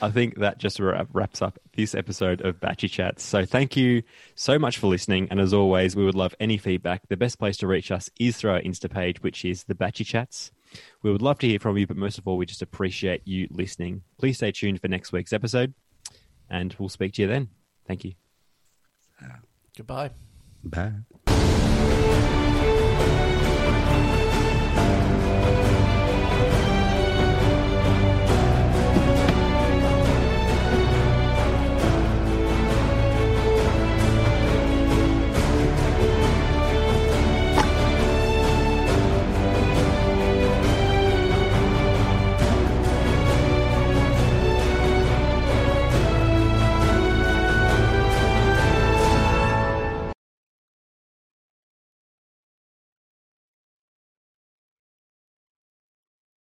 [0.00, 3.22] I think that just wraps up this episode of Batchy Chats.
[3.24, 4.02] So thank you
[4.34, 5.28] so much for listening.
[5.30, 7.08] And as always, we would love any feedback.
[7.08, 10.04] The best place to reach us is through our Insta page, which is the Batchy
[10.06, 10.52] Chats.
[11.02, 13.48] We would love to hear from you, but most of all, we just appreciate you
[13.50, 14.02] listening.
[14.18, 15.74] Please stay tuned for next week's episode,
[16.50, 17.48] and we'll speak to you then.
[17.86, 18.14] Thank you.
[19.78, 20.10] Goodbye.
[20.64, 20.92] Bye.